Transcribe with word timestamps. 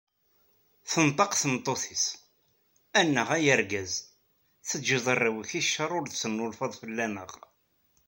Tenṭeq 0.91 1.31
tmeṭṭut-is: 1.35 2.05
“Annaɣ 2.99 3.29
a 3.35 3.39
argaz, 3.53 3.93
teğğiḍ 4.67 5.05
arraw-ik 5.13 5.51
i 5.59 5.61
cce 5.65 5.85
ur 5.97 6.03
d-tennulfaḍ 6.07 6.73
fell-aɣ." 6.81 7.31